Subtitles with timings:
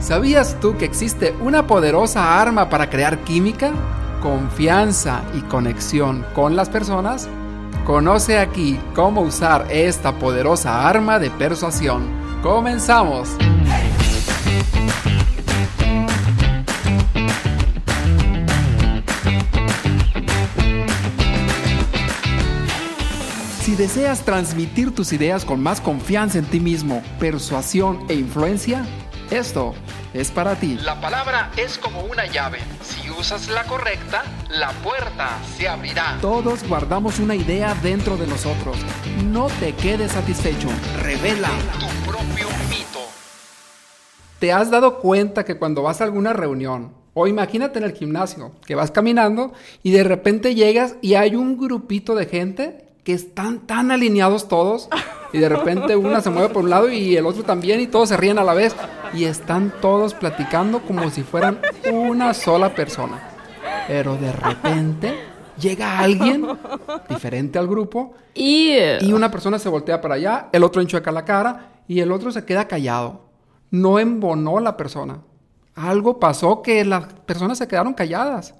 [0.00, 3.72] ¿Sabías tú que existe una poderosa arma para crear química,
[4.22, 7.28] confianza y conexión con las personas?
[7.84, 12.04] Conoce aquí cómo usar esta poderosa arma de persuasión.
[12.42, 13.28] ¡Comenzamos!
[23.60, 28.86] Si deseas transmitir tus ideas con más confianza en ti mismo, persuasión e influencia,
[29.30, 29.74] esto
[30.14, 30.78] es para ti.
[30.82, 32.58] La palabra es como una llave.
[32.82, 36.18] Si usas la correcta, la puerta se abrirá.
[36.20, 38.76] Todos guardamos una idea dentro de nosotros.
[39.24, 40.68] No te quedes satisfecho.
[41.02, 43.00] Revela Tu propio mito.
[44.38, 48.52] ¿Te has dado cuenta que cuando vas a alguna reunión, o imagínate en el gimnasio,
[48.64, 49.52] que vas caminando
[49.82, 54.88] y de repente llegas y hay un grupito de gente que están tan alineados todos
[55.32, 58.08] y de repente una se mueve por un lado y el otro también y todos
[58.08, 58.74] se ríen a la vez
[59.14, 61.60] y están todos platicando como si fueran
[61.92, 63.20] una sola persona.
[63.86, 65.14] Pero de repente
[65.58, 66.46] llega alguien
[67.08, 68.76] diferente al grupo y
[69.12, 72.44] una persona se voltea para allá, el otro enchueca la cara y el otro se
[72.44, 73.28] queda callado.
[73.70, 75.22] No embonó la persona.
[75.74, 78.54] Algo pasó que las personas se quedaron calladas.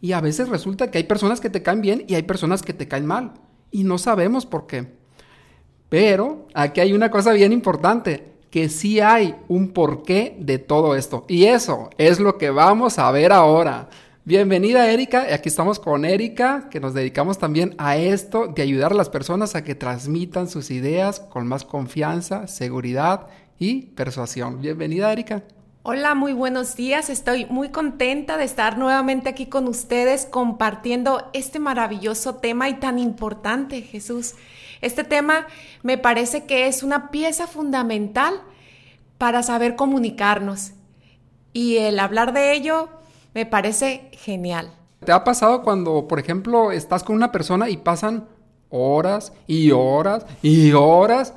[0.00, 2.72] Y a veces resulta que hay personas que te caen bien y hay personas que
[2.72, 3.34] te caen mal.
[3.70, 5.01] Y no sabemos por qué.
[5.92, 11.26] Pero aquí hay una cosa bien importante, que sí hay un porqué de todo esto.
[11.28, 13.90] Y eso es lo que vamos a ver ahora.
[14.24, 18.94] Bienvenida Erika, aquí estamos con Erika, que nos dedicamos también a esto, de ayudar a
[18.94, 23.26] las personas a que transmitan sus ideas con más confianza, seguridad
[23.58, 24.62] y persuasión.
[24.62, 25.42] Bienvenida Erika.
[25.82, 27.10] Hola, muy buenos días.
[27.10, 32.98] Estoy muy contenta de estar nuevamente aquí con ustedes compartiendo este maravilloso tema y tan
[32.98, 34.36] importante, Jesús.
[34.82, 35.46] Este tema
[35.82, 38.42] me parece que es una pieza fundamental
[39.16, 40.72] para saber comunicarnos
[41.52, 42.88] y el hablar de ello
[43.34, 44.72] me parece genial.
[45.04, 48.28] ¿Te ha pasado cuando, por ejemplo, estás con una persona y pasan
[48.70, 51.34] horas y horas y horas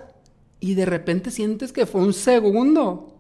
[0.60, 3.16] y de repente sientes que fue un segundo?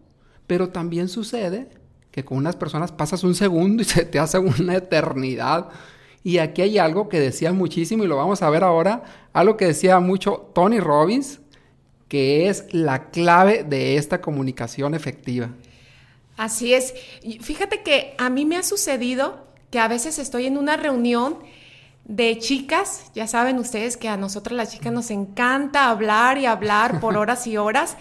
[0.48, 1.70] Pero también sucede
[2.12, 5.70] que con unas personas pasas un segundo y se te hace una eternidad.
[6.26, 9.66] Y aquí hay algo que decía muchísimo y lo vamos a ver ahora, algo que
[9.66, 11.40] decía mucho Tony Robbins,
[12.08, 15.52] que es la clave de esta comunicación efectiva.
[16.36, 16.96] Así es.
[17.42, 21.38] Fíjate que a mí me ha sucedido que a veces estoy en una reunión
[22.06, 27.00] de chicas, ya saben ustedes que a nosotras las chicas nos encanta hablar y hablar
[27.02, 27.98] por horas y horas.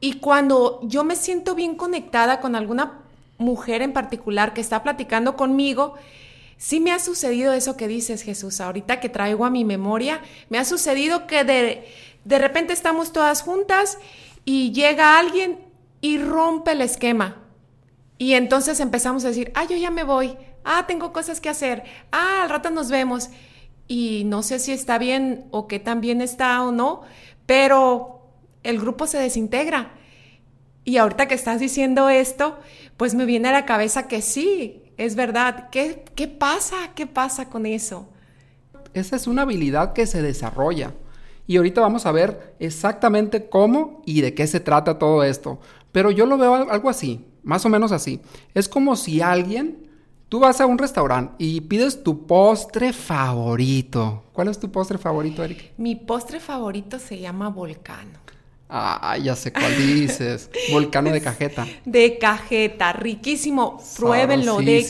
[0.00, 3.00] Y cuando yo me siento bien conectada con alguna
[3.38, 5.94] mujer en particular que está platicando conmigo,
[6.58, 8.60] sí me ha sucedido eso que dices, Jesús.
[8.60, 10.20] Ahorita que traigo a mi memoria,
[10.50, 11.88] me ha sucedido que de,
[12.24, 13.98] de repente estamos todas juntas
[14.44, 15.60] y llega alguien
[16.00, 17.36] y rompe el esquema.
[18.18, 21.84] Y entonces empezamos a decir, ah, yo ya me voy, ah, tengo cosas que hacer,
[22.10, 23.30] ah, al rato nos vemos.
[23.86, 27.02] Y no sé si está bien o qué tan bien está o no,
[27.46, 28.26] pero
[28.62, 29.92] el grupo se desintegra.
[30.84, 32.58] Y ahorita que estás diciendo esto,
[32.96, 35.70] pues me viene a la cabeza que sí, es verdad.
[35.70, 36.76] ¿Qué, qué pasa?
[36.94, 38.08] ¿Qué pasa con eso?
[38.92, 40.92] Esa es una habilidad que se desarrolla.
[41.46, 45.60] Y ahorita vamos a ver exactamente cómo y de qué se trata todo esto.
[45.92, 48.20] Pero yo lo veo algo así, más o menos así.
[48.52, 49.88] Es como si alguien,
[50.28, 54.24] tú vas a un restaurante y pides tu postre favorito.
[54.34, 55.72] ¿Cuál es tu postre favorito, Eric?
[55.78, 58.27] Mi postre favorito se llama volcano.
[58.70, 60.50] Ah, ya sé cuál dices.
[60.70, 61.66] Volcano de cajeta.
[61.86, 63.82] De cajeta, riquísimo.
[63.96, 64.58] Pruébenlo.
[64.58, 64.84] De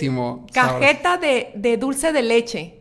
[0.52, 2.80] cajeta de, de, dulce de leche.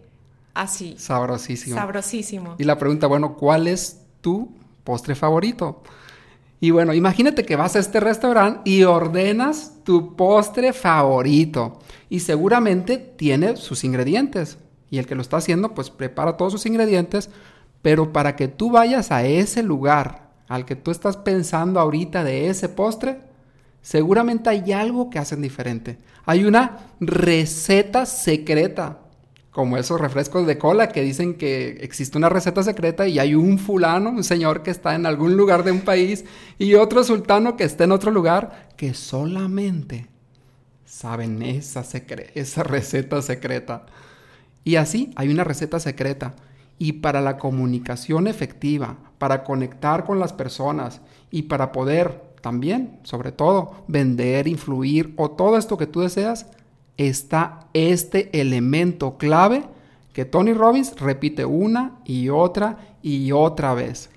[0.55, 0.95] Así.
[0.97, 1.75] Sabrosísimo.
[1.75, 2.55] Sabrosísimo.
[2.57, 4.49] Y la pregunta, bueno, ¿cuál es tu
[4.83, 5.83] postre favorito?
[6.59, 11.79] Y bueno, imagínate que vas a este restaurante y ordenas tu postre favorito.
[12.09, 14.57] Y seguramente tiene sus ingredientes.
[14.89, 17.29] Y el que lo está haciendo, pues prepara todos sus ingredientes.
[17.83, 22.49] Pero para que tú vayas a ese lugar al que tú estás pensando ahorita de
[22.49, 23.19] ese postre,
[23.81, 25.97] seguramente hay algo que hacen diferente.
[26.25, 28.99] Hay una receta secreta,
[29.51, 33.57] como esos refrescos de cola que dicen que existe una receta secreta y hay un
[33.57, 36.25] fulano, un señor que está en algún lugar de un país
[36.59, 40.07] y otro sultano que está en otro lugar que solamente
[40.85, 41.83] saben esa,
[42.35, 43.85] esa receta secreta.
[44.63, 46.35] Y así hay una receta secreta.
[46.79, 51.01] Y para la comunicación efectiva, para conectar con las personas
[51.31, 56.45] y para poder también, sobre todo, vender, influir o todo esto que tú deseas,
[56.97, 59.63] está este elemento clave
[60.13, 64.09] que Tony Robbins repite una y otra y otra vez.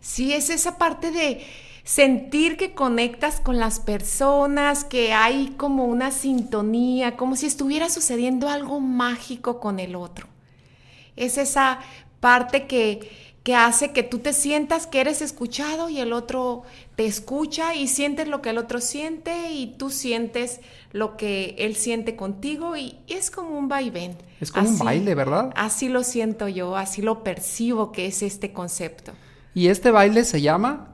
[0.00, 1.42] Sí, es esa parte de,
[1.84, 8.48] sentir que conectas con las personas, que hay como una sintonía, como si estuviera sucediendo
[8.48, 10.28] algo mágico con el otro.
[11.20, 11.80] Es esa
[12.20, 13.10] parte que,
[13.42, 16.62] que hace que tú te sientas que eres escuchado y el otro
[16.96, 20.60] te escucha y sientes lo que el otro siente y tú sientes
[20.92, 24.16] lo que él siente contigo y es como un vaivén.
[24.40, 25.52] Es como un baile, ¿verdad?
[25.54, 29.12] Así lo siento yo, así lo percibo que es este concepto.
[29.54, 30.92] Y este baile se llama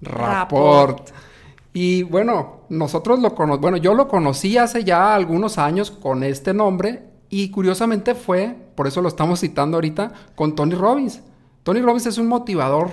[0.00, 1.10] Rapport.
[1.72, 6.52] Y bueno, nosotros lo conocemos, bueno, yo lo conocí hace ya algunos años con este
[6.52, 11.20] nombre y curiosamente fue, por eso lo estamos citando ahorita, con Tony Robbins.
[11.62, 12.90] Tony Robbins es un motivador,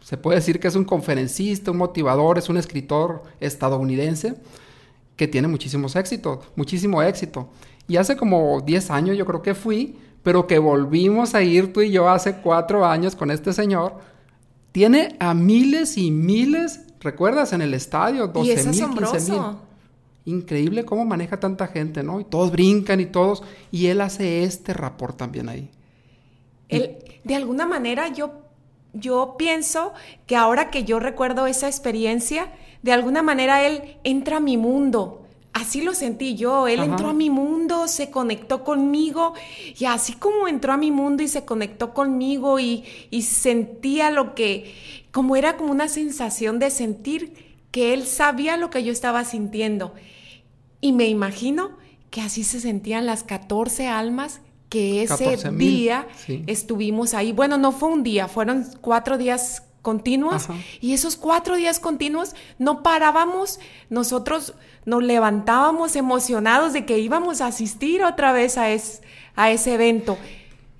[0.00, 4.34] se puede decir que es un conferencista, un motivador, es un escritor estadounidense
[5.16, 7.48] que tiene muchísimos éxitos, muchísimo éxito.
[7.88, 11.80] Y hace como 10 años yo creo que fui, pero que volvimos a ir tú
[11.80, 13.96] y yo hace 4 años con este señor
[14.72, 17.52] tiene a miles y miles, ¿recuerdas?
[17.52, 19.40] En el estadio, 12 mil, 15 mil.
[20.24, 22.20] Increíble cómo maneja tanta gente, ¿no?
[22.20, 23.42] Y todos brincan y todos.
[23.70, 25.70] Y él hace este rapport también ahí.
[26.68, 28.32] Él, de alguna manera yo,
[28.92, 29.92] yo pienso
[30.26, 32.52] que ahora que yo recuerdo esa experiencia,
[32.82, 35.22] de alguna manera él entra a mi mundo
[35.52, 39.34] Así lo sentí yo, él entró a mi mundo, se conectó conmigo
[39.78, 42.84] y así como entró a mi mundo y se conectó conmigo y,
[43.20, 44.74] sentía lo que,
[45.10, 49.94] como era como una sensación de sentir que él sabía lo que yo estaba sintiendo.
[50.80, 51.72] Y me imagino
[52.10, 56.06] que así se sentían las 14 almas que ese día
[56.46, 57.32] estuvimos ahí.
[57.32, 60.46] Bueno, no fue un día, fueron cuatro días continuos
[60.80, 63.58] y esos cuatro días continuos no parábamos,
[63.90, 64.54] nosotros
[64.84, 68.66] nos levantábamos emocionados de que íbamos a asistir otra vez a,
[69.36, 70.16] a ese evento.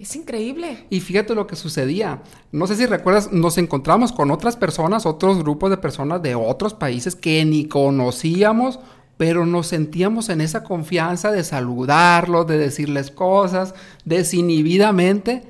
[0.03, 0.85] Es increíble.
[0.91, 2.23] Y fíjate lo que sucedía.
[2.51, 6.75] No sé si recuerdas, nos encontramos con otras personas, otros grupos de personas de otros
[6.75, 8.81] países que ni conocíamos,
[9.17, 15.45] pero nos sentíamos en esa confianza de saludarlos, de decirles cosas, desinhibidamente.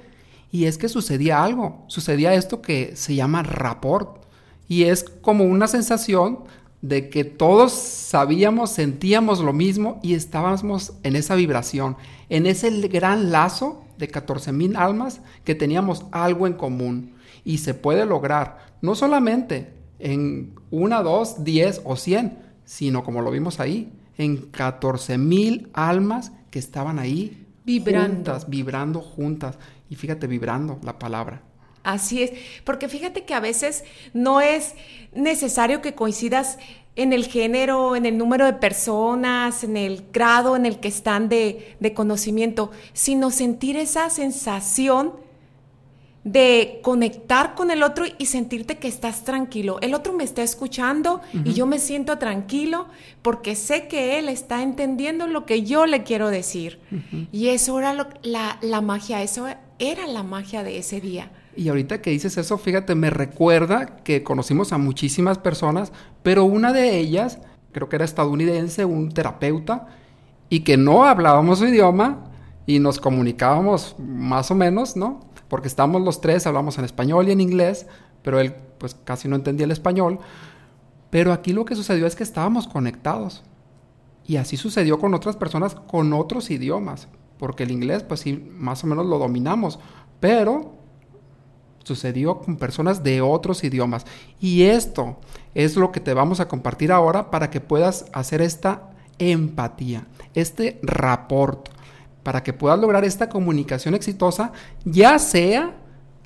[0.51, 4.19] Y es que sucedía algo, sucedía esto que se llama rapport.
[4.69, 6.41] Y es como una sensación
[6.83, 11.97] de que todos sabíamos, sentíamos lo mismo y estábamos en esa vibración,
[12.29, 17.15] en ese gran lazo de 14 mil almas que teníamos algo en común.
[17.45, 23.31] Y se puede lograr, no solamente en una, dos, diez o cien, sino como lo
[23.31, 28.15] vimos ahí, en 14 mil almas que estaban ahí vibrando.
[28.15, 29.59] juntas, vibrando juntas.
[29.89, 31.43] Y fíjate, vibrando la palabra.
[31.83, 32.33] Así es,
[32.65, 34.75] porque fíjate que a veces no es
[35.13, 36.59] necesario que coincidas
[36.95, 41.29] en el género, en el número de personas, en el grado en el que están
[41.29, 45.15] de, conocimiento, sino sentir esa sensación
[46.25, 49.79] de conectar con el otro y sentirte que estás tranquilo.
[49.81, 52.87] El otro me está escuchando y yo me siento tranquilo
[53.23, 56.79] porque sé que él está entendiendo lo que yo le quiero decir.
[57.33, 57.93] Y eso era
[58.23, 59.49] la, la magia, eso
[59.81, 61.33] era la magia de ese día.
[61.55, 66.73] Y ahorita que dices eso, fíjate, me recuerda que conocimos a muchísimas personas, pero una
[66.73, 67.39] de ellas,
[67.73, 69.89] creo que era estadounidense, un terapeuta,
[70.49, 72.25] y que no hablábamos su idioma
[72.67, 75.21] y nos comunicábamos más o menos, ¿no?
[75.49, 77.87] Porque estamos los tres, hablamos en español y en inglés,
[78.23, 80.19] pero él pues casi no entendía el español.
[81.11, 83.43] Pero aquí lo que sucedió es que estábamos conectados.
[84.27, 88.85] Y así sucedió con otras personas con otros idiomas, porque el inglés pues sí, más
[88.85, 89.79] o menos lo dominamos,
[90.21, 90.82] pero
[91.85, 94.05] sucedió con personas de otros idiomas.
[94.41, 95.19] Y esto
[95.55, 100.81] es lo que te vamos a compartir ahora para que puedas hacer esta empatía, este
[100.83, 101.69] rapport,
[102.23, 104.53] para que puedas lograr esta comunicación exitosa,
[104.85, 105.77] ya sea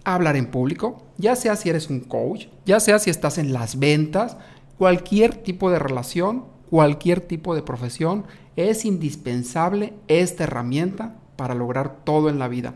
[0.04, 3.78] hablar en público, ya sea si eres un coach, ya sea si estás en las
[3.78, 4.36] ventas,
[4.78, 8.24] cualquier tipo de relación, cualquier tipo de profesión,
[8.56, 12.74] es indispensable esta herramienta para lograr todo en la vida.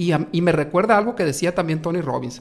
[0.00, 2.40] Y, me recuerda algo que decía también Tony Robbins,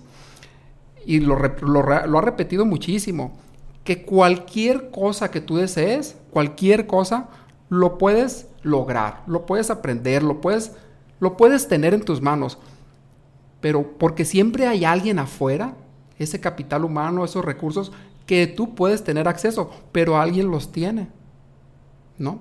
[1.07, 3.35] y lo, ha repetido muchísimo,
[3.83, 7.29] que cualquier cosa que tú desees, cualquier cosa,
[7.69, 10.73] lo puedes lograr, lo puedes aprender, lo puedes,
[11.19, 12.59] lo puedes tener en tus manos.
[13.59, 15.73] Pero porque siempre hay alguien afuera,
[16.19, 17.91] ese capital humano, esos recursos,
[18.27, 21.07] que tú puedes tener acceso, pero alguien los tiene.
[22.19, 22.39] ¿No?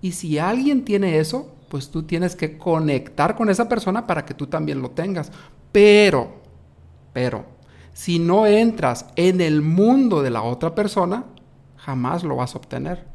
[0.00, 4.34] Y si alguien tiene eso, pues tú tienes que conectar con esa persona para que
[4.34, 5.32] tú también lo tengas.
[5.72, 6.34] Pero,
[7.14, 7.46] pero,
[7.94, 11.24] si no entras en el mundo de la otra persona,
[11.78, 13.06] jamás lo vas a obtener.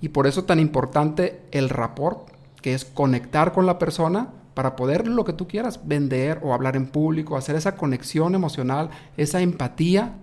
[0.00, 2.28] Y por eso tan importante el rapport,
[2.62, 6.76] que es conectar con la persona para poder lo que tú quieras, vender o hablar
[6.76, 10.14] en público, hacer esa conexión emocional, esa empatía.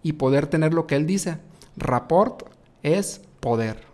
[0.00, 1.38] y poder tener lo que él dice.
[1.76, 2.44] Rapport
[2.84, 3.93] es poder.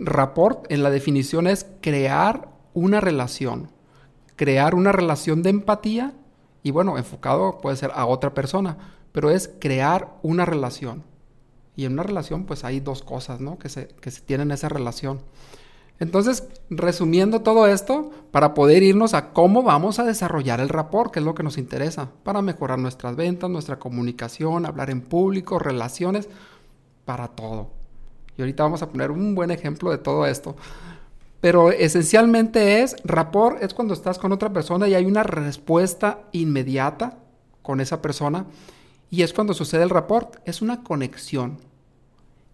[0.00, 3.70] Rapport en la definición es crear una relación.
[4.36, 6.14] Crear una relación de empatía
[6.62, 8.76] y bueno, enfocado puede ser a otra persona,
[9.12, 11.04] pero es crear una relación.
[11.76, 13.58] Y en una relación pues hay dos cosas, ¿no?
[13.58, 15.20] Que se, que se tienen esa relación.
[16.00, 21.18] Entonces, resumiendo todo esto, para poder irnos a cómo vamos a desarrollar el rapport, que
[21.18, 26.28] es lo que nos interesa, para mejorar nuestras ventas, nuestra comunicación, hablar en público, relaciones,
[27.04, 27.77] para todo.
[28.38, 30.56] Y ahorita vamos a poner un buen ejemplo de todo esto.
[31.40, 37.18] Pero esencialmente es, rapport es cuando estás con otra persona y hay una respuesta inmediata
[37.62, 38.46] con esa persona.
[39.10, 41.58] Y es cuando sucede el rapport, es una conexión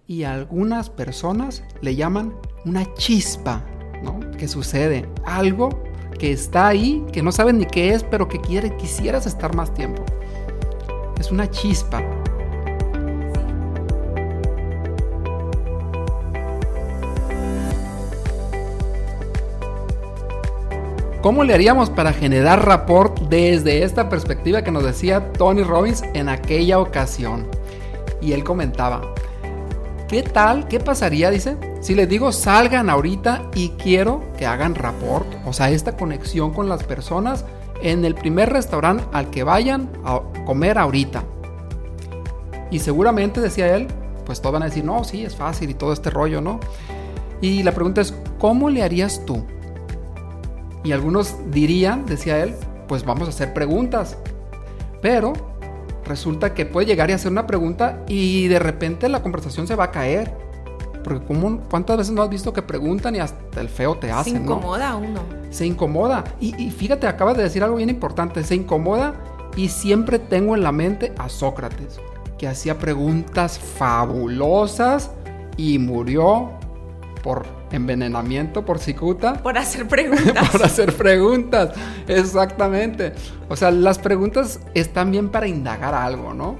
[0.06, 3.64] y algunas personas le llaman una chispa,
[4.02, 4.20] ¿no?
[4.38, 5.82] Que sucede, algo
[6.18, 9.72] que está ahí, que no saben ni qué es, pero que quiere, quisieras estar más
[9.72, 10.04] tiempo.
[11.18, 12.02] Es una chispa.
[21.24, 26.28] ¿Cómo le haríamos para generar rapport desde esta perspectiva que nos decía Tony Robbins en
[26.28, 27.46] aquella ocasión?
[28.20, 29.14] Y él comentaba,
[30.06, 30.68] ¿Qué tal?
[30.68, 31.30] ¿Qué pasaría?
[31.30, 31.56] Dice.
[31.80, 36.68] Si les digo salgan ahorita y quiero que hagan rapport, o sea, esta conexión con
[36.68, 37.46] las personas
[37.80, 41.24] en el primer restaurante al que vayan a comer ahorita.
[42.70, 43.86] Y seguramente, decía él,
[44.26, 46.60] pues todos van a decir, no, sí, es fácil y todo este rollo, ¿no?
[47.40, 49.42] Y la pregunta es, ¿cómo le harías tú?
[50.84, 52.54] Y algunos dirían, decía él,
[52.86, 54.16] pues vamos a hacer preguntas.
[55.00, 55.32] Pero
[56.06, 59.84] resulta que puede llegar y hacer una pregunta y de repente la conversación se va
[59.84, 60.32] a caer.
[61.02, 64.30] Porque como, ¿cuántas veces no has visto que preguntan y hasta el feo te hace?
[64.30, 65.20] Se incomoda uno.
[65.50, 66.24] Se incomoda.
[66.40, 68.42] Y, y, fíjate, acabas de decir algo bien importante.
[68.42, 69.14] Se incomoda
[69.56, 72.00] y siempre tengo en la mente a Sócrates,
[72.38, 75.10] que hacía preguntas fabulosas
[75.56, 76.52] y murió
[77.24, 79.32] por envenenamiento por cicuta.
[79.42, 80.50] Por hacer preguntas.
[80.50, 81.70] por hacer preguntas,
[82.06, 83.14] exactamente.
[83.48, 86.56] O sea, las preguntas están bien para indagar algo, ¿no?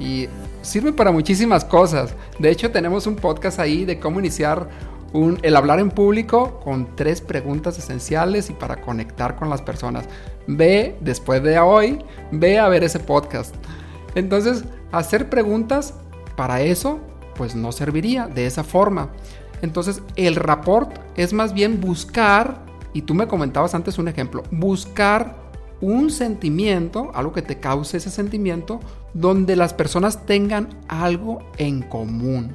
[0.00, 0.28] Y
[0.62, 2.14] sirve para muchísimas cosas.
[2.38, 4.68] De hecho, tenemos un podcast ahí de cómo iniciar
[5.12, 10.06] un, el hablar en público con tres preguntas esenciales y para conectar con las personas.
[10.46, 13.54] Ve, después de hoy, ve a ver ese podcast.
[14.14, 15.92] Entonces, hacer preguntas
[16.36, 17.00] para eso,
[17.36, 19.10] pues no serviría de esa forma.
[19.62, 25.46] Entonces, el rapport es más bien buscar, y tú me comentabas antes un ejemplo, buscar
[25.80, 28.80] un sentimiento, algo que te cause ese sentimiento,
[29.14, 32.54] donde las personas tengan algo en común.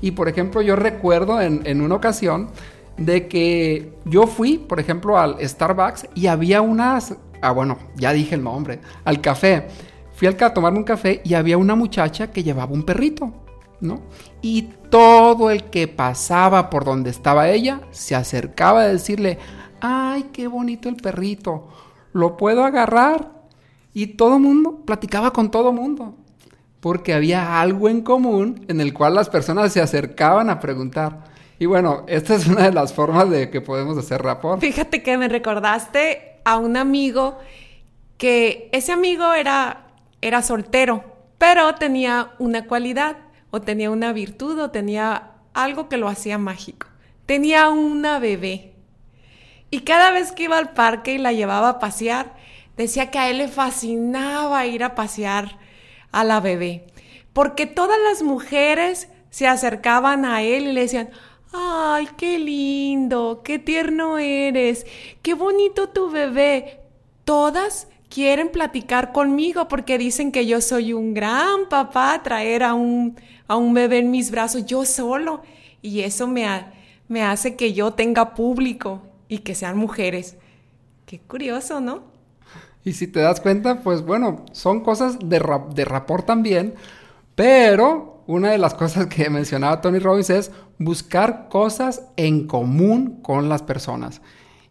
[0.00, 2.48] Y por ejemplo, yo recuerdo en, una ocasión
[2.96, 8.34] de que yo fui, por ejemplo, al Starbucks y había unas, ah bueno, ya dije
[8.34, 9.68] el nombre, al café.
[10.14, 13.45] Fui al a tomarme un café y había una muchacha que llevaba un perrito.
[13.80, 14.02] ¿No?
[14.42, 19.38] Y todo el que pasaba por donde estaba ella se acercaba a decirle,
[19.80, 21.68] ay, qué bonito el perrito,
[22.12, 23.36] lo puedo agarrar.
[23.92, 26.14] Y todo mundo platicaba con todo mundo,
[26.80, 31.24] porque había algo en común en el cual las personas se acercaban a preguntar.
[31.58, 34.60] Y bueno, esta es una de las formas de que podemos hacer rapport.
[34.60, 37.38] Fíjate que me recordaste a un amigo
[38.18, 39.86] que ese amigo era,
[40.20, 41.02] era soltero,
[41.38, 43.16] pero tenía una cualidad
[43.56, 46.86] o tenía una virtud o tenía algo que lo hacía mágico.
[47.24, 48.74] Tenía una bebé.
[49.70, 52.36] Y cada vez que iba al parque y la llevaba a pasear,
[52.76, 55.58] decía que a él le fascinaba ir a pasear
[56.12, 56.86] a la bebé.
[57.32, 61.10] Porque todas las mujeres se acercaban a él y le decían,
[61.52, 64.86] ay, qué lindo, qué tierno eres,
[65.22, 66.80] qué bonito tu bebé.
[67.24, 73.14] Todas quieren platicar conmigo porque dicen que yo soy un gran papá, traer a un,
[73.46, 75.42] a un bebé en mis brazos yo solo.
[75.82, 76.48] Y eso me,
[77.08, 80.38] me hace que yo tenga público y que sean mujeres.
[81.04, 82.04] Qué curioso, ¿no?
[82.84, 85.38] Y si te das cuenta, pues bueno, son cosas de,
[85.74, 86.72] de rapport también,
[87.34, 93.50] pero una de las cosas que mencionaba Tony Robbins es buscar cosas en común con
[93.50, 94.22] las personas.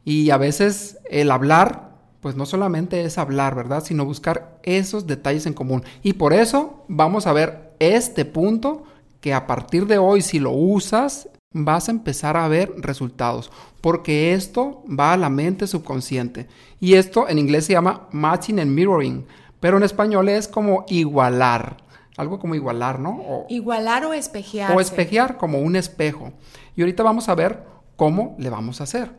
[0.04, 1.85] Y a veces el hablar
[2.26, 3.84] pues no solamente es hablar, ¿verdad?
[3.84, 5.84] Sino buscar esos detalles en común.
[6.02, 8.82] Y por eso vamos a ver este punto
[9.22, 13.52] que a partir de hoy, si lo usas, vas a empezar a ver resultados.
[13.80, 16.48] Porque esto va a la mente subconsciente.
[16.80, 19.28] Y esto en inglés se llama matching and mirroring.
[19.60, 21.78] Pero en español es como igualar.
[22.18, 23.22] Algo como igualar, ¿no?
[23.22, 24.76] O, igualar o espejear.
[24.76, 26.34] O espejear como un espejo.
[26.76, 27.62] Y ahorita vamos a ver
[27.96, 29.12] cómo le vamos a hacer.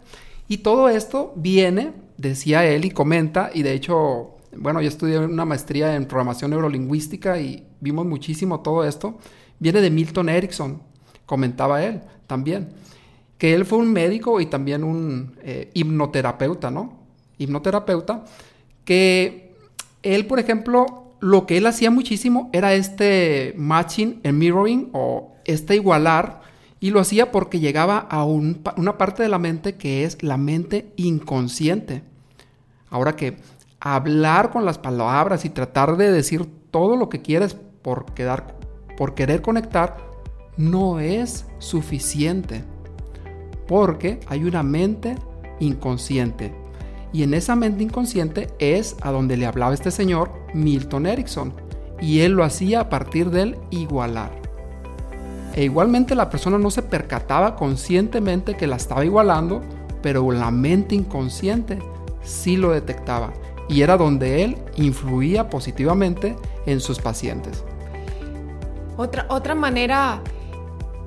[0.49, 5.45] Y todo esto viene, decía él y comenta, y de hecho, bueno, yo estudié una
[5.45, 9.19] maestría en programación neurolingüística y vimos muchísimo todo esto,
[9.59, 10.83] viene de Milton Erickson,
[11.27, 12.71] comentaba él también,
[13.39, 17.01] que él fue un médico y también un eh, hipnoterapeuta, ¿no?
[17.39, 18.25] Hipnoterapeuta,
[18.85, 19.55] que
[20.03, 25.75] él, por ejemplo, lo que él hacía muchísimo era este matching and mirroring o este
[25.75, 26.46] igualar
[26.87, 30.93] y lo hacía porque llegaba a una parte de la mente que es la mente
[30.95, 32.05] inconsciente.
[32.91, 33.39] Ahora que
[33.81, 38.57] hablar con las palabras y tratar de decir todo lo que quieres por, quedar,
[38.97, 39.97] por querer conectar
[40.57, 42.63] no es suficiente.
[43.67, 45.17] Porque hay una mente
[45.59, 46.55] inconsciente.
[47.13, 51.53] Y en esa mente inconsciente es a donde le hablaba este señor Milton Erickson.
[52.01, 54.46] Y él lo hacía a partir del igualar.
[55.57, 59.63] E igualmente la persona no se percataba conscientemente que la estaba igualando,
[60.03, 61.79] pero la mente inconsciente
[62.23, 63.33] sí lo detectaba
[63.69, 66.37] y era donde él influía positivamente
[66.67, 67.65] en sus pacientes.
[68.99, 70.21] Otra, otra manera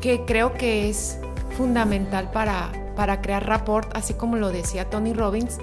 [0.01, 1.19] que creo que es
[1.55, 5.59] fundamental para, para crear rapport, así como lo decía Tony Robbins,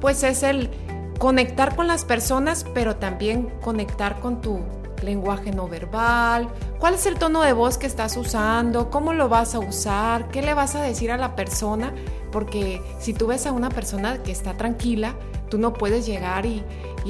[0.00, 0.70] pues es el
[1.18, 4.60] conectar con las personas, pero también conectar con tu
[5.02, 9.54] lenguaje no verbal, cuál es el tono de voz que estás usando, cómo lo vas
[9.54, 11.92] a usar, qué le vas a decir a la persona,
[12.30, 15.14] porque si tú ves a una persona que está tranquila,
[15.48, 16.64] tú no puedes llegar y,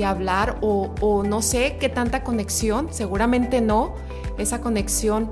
[0.04, 3.96] hablar o, no sé qué tanta conexión, seguramente no,
[4.38, 5.28] esa conexión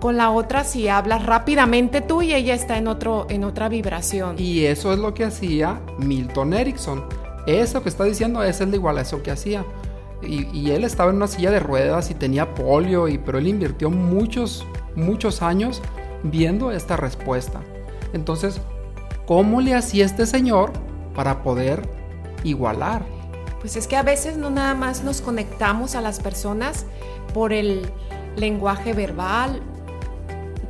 [0.00, 4.36] con la otra si hablas rápidamente tú y ella está en, otro, en otra vibración.
[4.38, 7.04] Y eso es lo que hacía Milton Erickson.
[7.46, 9.64] Eso que está diciendo es el igual a eso que hacía.
[10.22, 13.90] Y, él estaba en una silla de ruedas y tenía polio, y, pero él invirtió
[13.90, 15.82] muchos, muchos años
[16.22, 17.60] viendo esta respuesta.
[18.12, 18.60] Entonces,
[19.26, 20.72] ¿cómo le hacía este señor
[21.14, 21.82] para poder
[22.44, 23.04] igualar?
[23.60, 26.86] Pues es que a veces no nada más nos conectamos a las personas
[27.32, 27.90] por el
[28.36, 29.62] lenguaje verbal,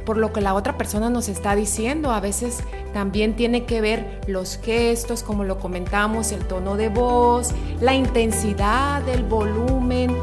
[0.04, 2.11] por lo que la otra persona nos está diciendo.
[2.11, 7.50] A veces también tiene que ver los gestos, como lo comentamos, el tono de voz,
[7.81, 10.16] la intensidad, el volumen.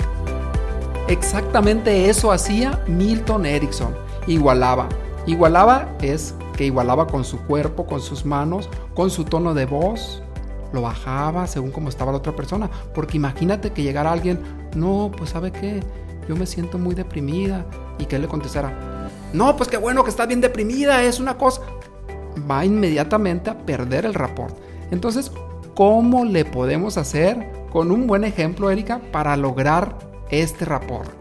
[1.08, 3.96] Exactamente eso hacía Milton Erickson.
[4.28, 4.88] Igualaba.
[5.26, 10.22] Igualaba es que igualaba con su cuerpo, con sus manos, con su tono de voz.
[10.72, 12.70] Lo bajaba según como estaba la otra persona.
[12.94, 14.40] Porque imagínate que llegara alguien,
[14.76, 15.82] no, pues sabe qué,
[16.28, 17.66] yo me siento muy deprimida.
[17.98, 18.99] Y que él le contestara,
[19.34, 21.62] no, pues qué bueno que está bien deprimida, es una cosa
[22.50, 24.56] va inmediatamente a perder el rapport.
[24.92, 25.32] Entonces,
[25.76, 29.98] ¿cómo le podemos hacer con un buen ejemplo, Erika, para lograr
[30.32, 31.12] este rapport?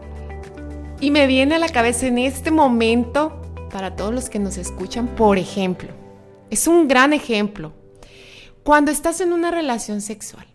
[0.99, 3.41] Y me viene a la cabeza en este momento,
[3.71, 5.89] para todos los que nos escuchan, por ejemplo,
[6.49, 7.73] es un gran ejemplo.
[8.63, 10.45] Cuando estás en una relación sexual,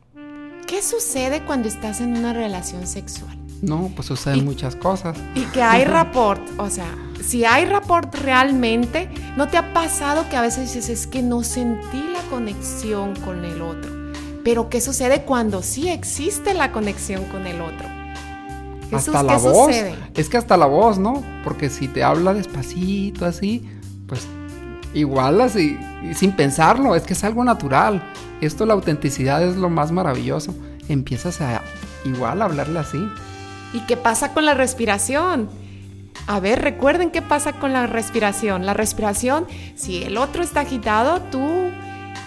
[0.67, 3.39] ¿qué sucede cuando estás en una relación sexual?
[3.63, 5.17] No, pues suceden muchas cosas.
[5.35, 10.37] Y que hay rapport, o sea, si hay rapport realmente, ¿no te ha pasado que
[10.37, 13.91] a veces dices, es que no sentí la conexión con el otro?
[14.45, 17.89] Pero ¿qué sucede cuando sí existe la conexión con el otro?
[18.93, 19.67] hasta la voz.
[19.67, 19.95] Sucede?
[20.15, 21.23] Es que hasta la voz, ¿no?
[21.43, 23.69] Porque si te habla despacito así,
[24.07, 24.27] pues
[24.93, 25.79] igual así,
[26.15, 28.03] sin pensarlo, es que es algo natural.
[28.41, 30.55] Esto, la autenticidad es lo más maravilloso.
[30.89, 31.63] Empiezas a
[32.05, 33.05] igual a hablarle así.
[33.73, 35.49] ¿Y qué pasa con la respiración?
[36.27, 38.65] A ver, recuerden qué pasa con la respiración.
[38.65, 41.71] La respiración, si el otro está agitado, tú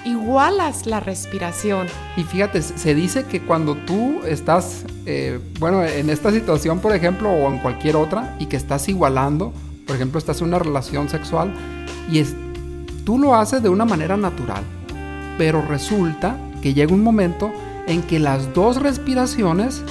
[0.06, 1.88] igualas la respiración.
[2.16, 7.30] Y fíjate, se dice que cuando tú estás, eh, bueno, en esta situación, por ejemplo,
[7.30, 9.52] o en cualquier otra, y que estás igualando,
[9.86, 11.54] por ejemplo, estás en una relación sexual,
[12.10, 12.36] y es,
[13.04, 14.64] tú lo haces de una manera natural,
[15.38, 17.52] pero resulta que llega un momento
[17.88, 19.82] en que las dos respiraciones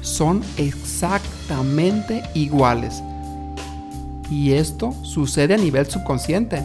[0.00, 3.02] son exactamente iguales.
[4.30, 6.62] Y esto sucede a nivel subconsciente.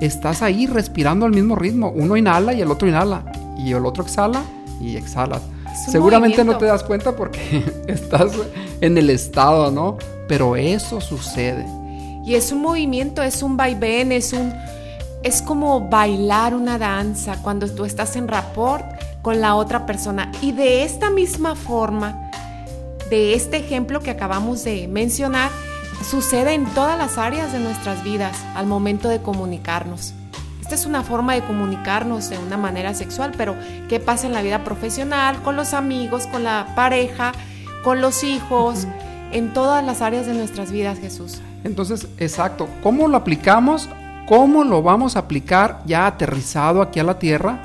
[0.00, 1.92] Estás ahí respirando al mismo ritmo.
[1.94, 3.24] Uno inhala y el otro inhala.
[3.58, 4.42] Y el otro exhala
[4.80, 5.42] y exhalas.
[5.90, 8.32] Seguramente no te das cuenta porque estás
[8.80, 9.96] en el estado, ¿no?
[10.28, 11.66] Pero eso sucede.
[12.24, 14.52] Y es un movimiento, es un vaivén, es un...
[15.22, 18.84] Es como bailar una danza cuando tú estás en rapport
[19.22, 20.32] con la otra persona.
[20.40, 22.28] Y de esta misma forma,
[23.08, 25.52] de este ejemplo que acabamos de mencionar,
[26.04, 30.14] sucede en todas las áreas de nuestras vidas al momento de comunicarnos.
[30.60, 33.54] Esta es una forma de comunicarnos de una manera sexual, pero
[33.88, 37.32] ¿qué pasa en la vida profesional, con los amigos, con la pareja,
[37.84, 38.86] con los hijos,
[39.32, 41.40] en todas las áreas de nuestras vidas, Jesús?
[41.64, 43.88] Entonces, exacto, ¿cómo lo aplicamos?
[44.26, 47.58] ¿Cómo lo vamos a aplicar ya aterrizado aquí a la tierra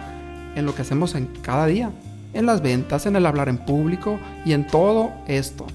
[0.55, 1.91] en lo que hacemos en cada día?
[2.33, 5.65] En las ventas, en el hablar en público y en todo esto.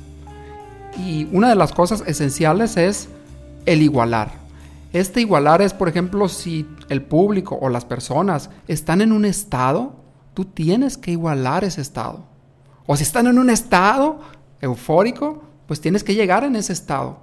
[0.97, 3.09] Y una de las cosas esenciales es
[3.67, 4.43] el igualar.
[4.93, 9.95] Este igualar es, por ejemplo, si el público o las personas están en un estado,
[10.35, 12.25] tú tienes que igualar ese estado.
[12.87, 14.21] O si están en un estado
[14.61, 17.21] eufórico, pues tienes que llegar en ese estado.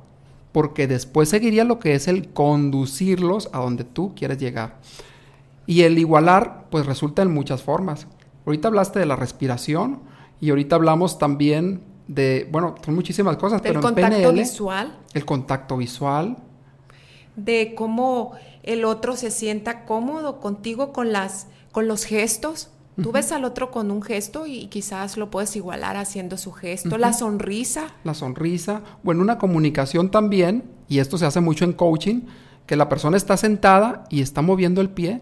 [0.52, 4.78] Porque después seguiría lo que es el conducirlos a donde tú quieres llegar.
[5.68, 8.08] Y el igualar, pues resulta en muchas formas.
[8.48, 10.00] Ahorita hablaste de la respiración
[10.42, 14.98] y ahorita hablamos también de, bueno, son muchísimas cosas, Del pero contacto en PNL, visual,
[15.14, 16.38] el contacto visual,
[17.36, 22.72] de cómo el otro se sienta cómodo contigo con las con los gestos.
[23.02, 26.98] Tú ves al otro con un gesto y quizás lo puedes igualar haciendo su gesto,
[26.98, 27.94] la sonrisa.
[28.04, 32.24] la sonrisa, o en una comunicación también, y esto se hace mucho en coaching,
[32.66, 35.22] que la persona está sentada y está moviendo el pie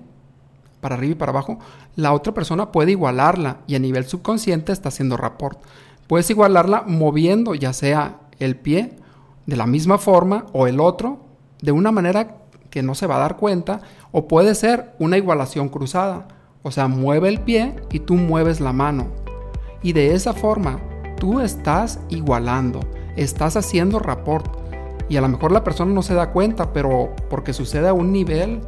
[0.82, 1.60] para arriba y para abajo,
[1.96, 5.60] la otra persona puede igualarla y a nivel subconsciente está haciendo rapport.
[6.08, 8.96] Puedes igualarla moviendo ya sea el pie
[9.46, 11.20] de la misma forma o el otro
[11.62, 12.38] de una manera
[12.70, 16.28] que no se va a dar cuenta o puede ser una igualación cruzada.
[16.64, 19.08] O sea, mueve el pie y tú mueves la mano.
[19.82, 20.80] Y de esa forma
[21.20, 22.80] tú estás igualando,
[23.16, 24.46] estás haciendo rapport.
[25.10, 28.12] Y a lo mejor la persona no se da cuenta, pero porque sucede a un
[28.12, 28.62] nivel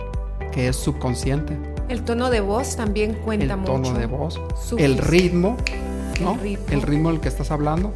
[0.51, 1.57] que es subconsciente.
[1.89, 3.73] El tono de voz también cuenta el mucho.
[3.73, 4.39] tono de voz,
[4.77, 5.57] el ritmo,
[6.21, 6.33] ¿no?
[6.33, 6.65] El ritmo.
[6.71, 7.93] El ritmo del que estás hablando.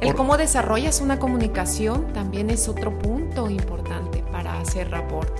[0.00, 5.30] El Por- cómo desarrollas una comunicación también es otro punto importante para hacer rapport.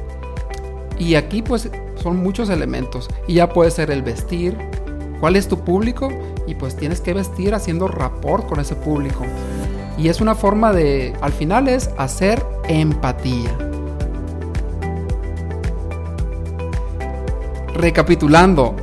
[0.99, 3.09] Y aquí pues son muchos elementos.
[3.27, 4.57] Y ya puede ser el vestir,
[5.21, 6.09] cuál es tu público
[6.47, 9.25] y pues tienes que vestir haciendo rapport con ese público.
[9.99, 13.51] Y es una forma de, al final es hacer empatía.
[17.75, 18.75] Recapitulando,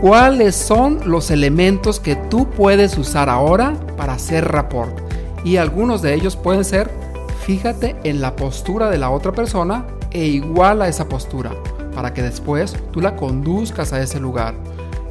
[0.00, 4.96] ¿cuáles son los elementos que tú puedes usar ahora para hacer rapport?
[5.44, 6.90] Y algunos de ellos pueden ser,
[7.44, 11.52] fíjate en la postura de la otra persona e iguala esa postura
[11.94, 14.54] para que después tú la conduzcas a ese lugar.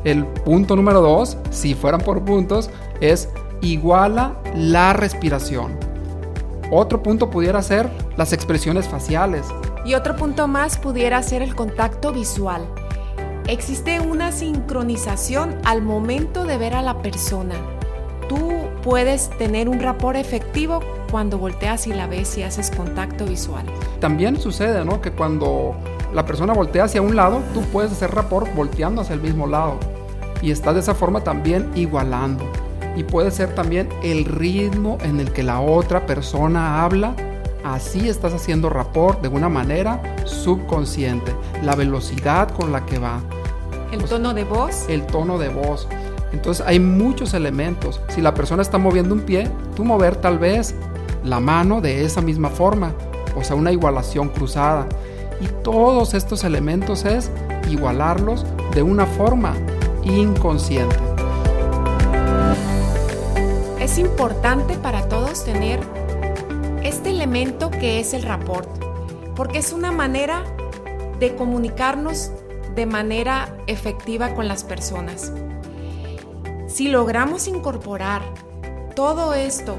[0.04, 2.70] El punto número dos, si fueran por puntos,
[3.02, 3.30] es
[3.62, 5.78] iguala la respiración.
[6.72, 9.46] Otro punto pudiera ser las expresiones faciales.
[9.86, 12.62] Y otro punto más pudiera ser el contacto visual.
[13.48, 17.56] Existe una sincronización al momento de ver a la persona.
[18.28, 18.40] Tú
[18.84, 23.66] puedes tener un rapport efectivo cuando volteas y la ves y haces contacto visual.
[24.02, 25.00] También sucede, ¿no?
[25.00, 25.78] Que cuando
[26.14, 29.80] la persona voltea hacia un lado, tú puedes hacer rapport volteando hacia el mismo lado.
[30.42, 32.44] Y estás de esa forma también igualando.
[32.98, 37.16] Y puede ser también el ritmo en el que la otra persona habla.
[37.64, 41.34] Así estás haciendo rapport de una manera subconsciente.
[41.64, 43.22] La velocidad con la que va.
[43.92, 44.90] El tono de voz.
[44.90, 45.88] el tono de voz.
[46.34, 48.02] Entonces hay muchos elementos.
[48.10, 50.76] Si la persona está moviendo un pie, tú mover tal vez
[51.24, 52.94] la mano de esa misma forma,
[53.36, 54.88] o sea, una igualación cruzada.
[55.40, 57.32] Y todos estos elementos es
[57.70, 59.54] igualarlos de una forma
[60.04, 60.96] inconsciente.
[63.80, 65.80] Es importante para todos tener
[66.84, 68.68] este elemento que es el rapport,
[69.36, 70.44] porque es una manera
[71.20, 72.32] de comunicarnos
[72.78, 75.34] de manera efectiva con las personas.
[76.68, 78.22] Si logramos incorporar
[78.96, 79.76] todo esto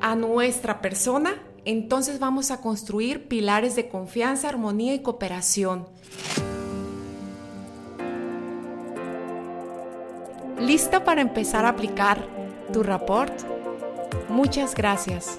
[0.00, 1.34] a nuestra persona,
[1.66, 5.86] entonces vamos a construir pilares de confianza, armonía y cooperación.
[10.58, 12.26] ¿Listo para empezar a aplicar
[12.72, 13.34] tu rapport?
[14.30, 15.36] Muchas gracias.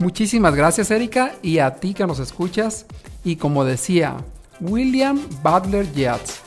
[0.00, 2.86] Muchísimas gracias Erika y a ti que nos escuchas.
[3.22, 4.16] Y como decía
[4.60, 6.40] William Butler Yeats,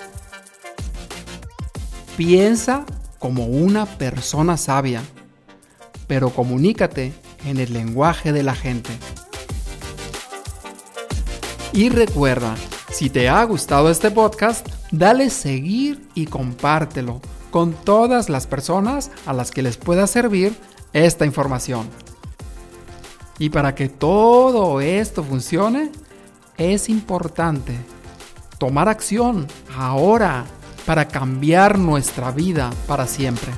[2.18, 2.86] piensa
[3.20, 5.04] como una persona sabia,
[6.08, 7.14] pero comunícate
[7.46, 8.90] en el lenguaje de la gente.
[11.72, 12.56] Y recuerda,
[12.92, 19.34] si te ha gustado este podcast, dale seguir y compártelo con todas las personas a
[19.34, 20.56] las que les pueda servir
[20.94, 21.88] esta información.
[23.38, 25.92] Y para que todo esto funcione,
[26.58, 27.78] es importante
[28.60, 30.46] tomar acción ahora
[30.86, 33.52] para cambiar nuestra vida para siempre.